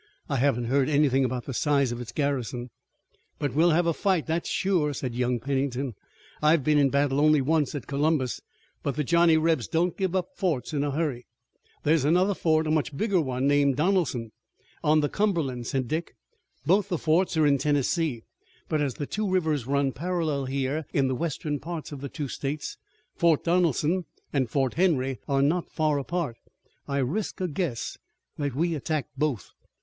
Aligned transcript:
I 0.27 0.37
haven't 0.37 0.65
heard 0.65 0.89
anything 0.89 1.23
about 1.23 1.45
the 1.45 1.53
size 1.53 1.91
of 1.91 2.01
its 2.01 2.11
garrison." 2.11 2.71
"But 3.37 3.53
we'll 3.53 3.69
have 3.69 3.85
a 3.85 3.93
fight, 3.93 4.25
that's 4.25 4.49
sure," 4.49 4.95
said 4.95 5.13
young 5.13 5.39
Pennington. 5.39 5.93
"I've 6.41 6.63
been 6.63 6.79
in 6.79 6.89
battle 6.89 7.21
only 7.21 7.39
once 7.39 7.75
at 7.75 7.85
Columbus 7.85 8.41
but 8.81 8.95
the 8.95 9.03
Johnny 9.03 9.37
Rebs 9.37 9.67
don't 9.67 9.95
give 9.95 10.15
up 10.15 10.35
forts 10.35 10.73
in 10.73 10.83
a 10.83 10.89
hurry." 10.89 11.27
"There's 11.83 12.03
another 12.03 12.33
fort, 12.33 12.65
a 12.65 12.71
much 12.71 12.97
bigger 12.97 13.21
one, 13.21 13.45
named 13.47 13.75
Donelson, 13.75 14.31
on 14.83 15.01
the 15.01 15.07
Cumberland," 15.07 15.67
said 15.67 15.87
Dick. 15.87 16.15
"Both 16.65 16.89
the 16.89 16.97
forts 16.97 17.37
are 17.37 17.45
in 17.45 17.59
Tennessee, 17.59 18.23
but 18.67 18.81
as 18.81 18.95
the 18.95 19.05
two 19.05 19.29
rivers 19.29 19.67
run 19.67 19.91
parallel 19.91 20.45
here 20.45 20.87
in 20.93 21.09
the 21.09 21.15
western 21.15 21.59
parts 21.59 21.91
of 21.91 22.01
the 22.01 22.09
two 22.09 22.27
states, 22.27 22.75
Fort 23.13 23.43
Donelson 23.43 24.05
and 24.33 24.49
Fort 24.49 24.73
Henry 24.73 25.19
are 25.27 25.43
not 25.43 25.69
far 25.69 25.99
apart. 25.99 26.37
I 26.87 26.97
risk 26.97 27.39
a 27.39 27.47
guess 27.47 27.99
that 28.39 28.55
we 28.55 28.73
attack 28.73 29.05
both." 29.15 29.51